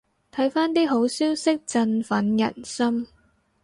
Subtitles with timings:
[0.31, 3.07] 睇返啲好消息振奮人心